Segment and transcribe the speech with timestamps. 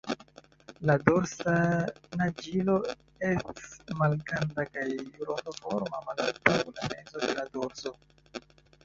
[0.89, 1.51] La dorsa
[2.21, 2.77] naĝilo
[3.31, 3.67] ests
[3.99, 4.87] malgranda kaj
[5.29, 7.95] rondoforma malantaŭ la mezo de la dorso.